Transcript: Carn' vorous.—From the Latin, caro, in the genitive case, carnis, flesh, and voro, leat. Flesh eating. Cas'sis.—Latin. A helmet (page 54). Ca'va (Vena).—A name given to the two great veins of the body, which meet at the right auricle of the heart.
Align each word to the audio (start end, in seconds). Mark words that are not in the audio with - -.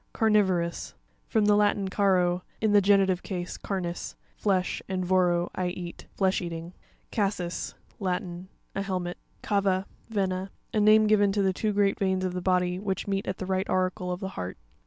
Carn' 0.13 0.33
vorous.—From 0.33 1.45
the 1.45 1.55
Latin, 1.55 1.87
caro, 1.87 2.41
in 2.59 2.71
the 2.71 2.81
genitive 2.81 3.21
case, 3.21 3.55
carnis, 3.55 4.15
flesh, 4.35 4.81
and 4.89 5.05
voro, 5.05 5.51
leat. 5.55 6.07
Flesh 6.15 6.41
eating. 6.41 6.73
Cas'sis.—Latin. 7.11 8.47
A 8.73 8.81
helmet 8.81 9.19
(page 9.43 9.49
54). 9.57 9.61
Ca'va 9.61 9.85
(Vena).—A 10.09 10.79
name 10.79 11.05
given 11.05 11.31
to 11.33 11.43
the 11.43 11.53
two 11.53 11.71
great 11.71 11.99
veins 11.99 12.25
of 12.25 12.33
the 12.33 12.41
body, 12.41 12.79
which 12.79 13.05
meet 13.07 13.27
at 13.27 13.37
the 13.37 13.45
right 13.45 13.69
auricle 13.69 14.11
of 14.11 14.21
the 14.21 14.29
heart. 14.29 14.57